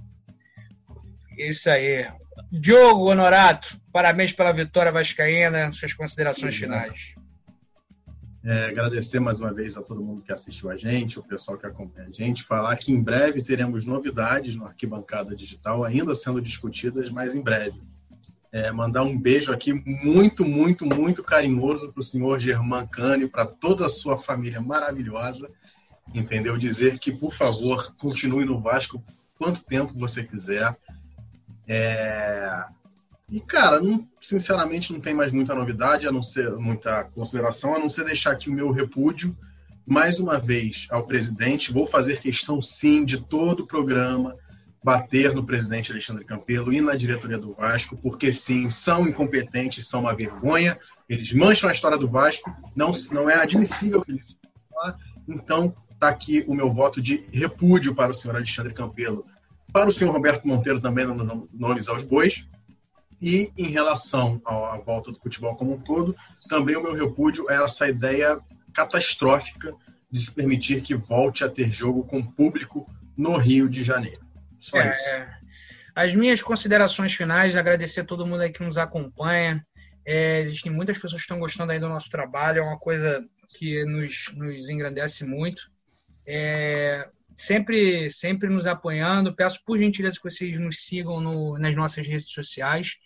[1.36, 2.06] Isso aí.
[2.50, 5.72] Diogo Honorato, parabéns pela vitória vascaína.
[5.72, 7.14] Suas considerações Sim, finais.
[8.44, 11.66] É, agradecer mais uma vez a todo mundo que assistiu a gente, o pessoal que
[11.66, 12.44] acompanha a gente.
[12.44, 17.78] Falar que em breve teremos novidades no Arquibancada Digital, ainda sendo discutidas, mas em breve.
[18.50, 23.44] É, mandar um beijo aqui muito, muito, muito carinhoso para o senhor Germán Cânio, para
[23.44, 25.48] toda a sua família maravilhosa
[26.14, 26.56] entendeu?
[26.56, 29.02] Dizer que, por favor, continue no Vasco
[29.36, 30.76] quanto tempo você quiser.
[31.66, 32.64] É...
[33.30, 37.78] E, cara, não, sinceramente não tem mais muita novidade, a não ser muita consideração, a
[37.78, 39.36] não ser deixar aqui o meu repúdio,
[39.86, 41.72] mais uma vez, ao presidente.
[41.72, 44.34] Vou fazer questão, sim, de todo o programa
[44.82, 50.00] bater no presidente Alexandre Campelo e na diretoria do Vasco, porque, sim, são incompetentes, são
[50.00, 54.38] uma vergonha, eles mancham a história do Vasco, não, não é admissível que eles
[55.28, 59.26] então está aqui o meu voto de repúdio para o senhor Alexandre Campelo,
[59.72, 62.46] para o senhor Roberto Monteiro também no Nomes aos Bois.
[63.20, 66.14] E em relação à volta do futebol como um todo,
[66.48, 68.38] também o meu repúdio é essa ideia
[68.72, 69.74] catastrófica
[70.10, 74.20] de se permitir que volte a ter jogo com público no Rio de Janeiro.
[74.58, 75.48] Só é, isso.
[75.94, 79.64] As minhas considerações finais, agradecer a todo mundo aí que nos acompanha.
[80.04, 83.84] É, existem muitas pessoas que estão gostando aí do nosso trabalho, é uma coisa que
[83.84, 85.70] nos, nos engrandece muito
[86.30, 89.34] é, sempre, sempre nos apoiando.
[89.34, 92.96] Peço por gentileza que vocês nos sigam no, nas nossas redes sociais.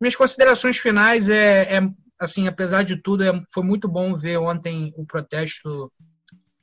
[0.00, 1.80] Minhas considerações finais é, é
[2.18, 5.92] assim, apesar de tudo, é, foi muito bom ver ontem o protesto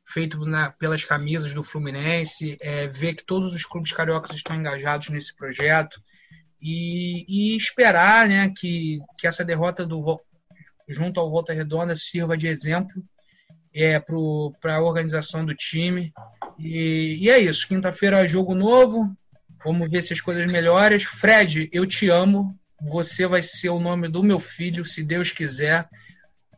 [0.05, 5.09] feito na, pelas camisas do Fluminense, é, ver que todos os clubes cariocas estão engajados
[5.09, 6.01] nesse projeto
[6.61, 10.19] e, e esperar né, que, que essa derrota do
[10.87, 13.03] junto ao Volta Redonda sirva de exemplo
[13.73, 16.13] é, para a organização do time.
[16.57, 17.67] E, e é isso.
[17.67, 19.15] Quinta-feira é jogo novo.
[19.63, 20.97] Vamos ver se as coisas melhoram.
[20.99, 22.57] Fred, eu te amo.
[22.81, 25.89] Você vai ser o nome do meu filho, se Deus quiser.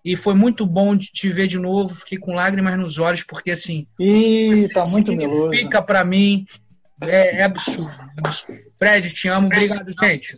[0.08, 1.93] E foi muito bom de te ver de novo.
[1.93, 3.86] Fiquei com lágrimas nos olhos, porque assim.
[3.99, 5.51] Ih, você tá muito meloso.
[5.51, 6.47] Fica pra mim.
[7.01, 8.62] É, é absurdo, é absurdo.
[8.80, 9.47] Fred, te amo.
[9.47, 10.38] Obrigado, gente.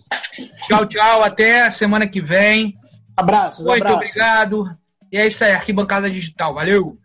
[0.65, 1.21] Tchau, tchau.
[1.21, 2.79] Até semana que vem.
[3.15, 4.75] Abraços, Muito obrigado.
[5.11, 6.55] E é isso aí, arquibancada digital.
[6.55, 6.97] Valeu!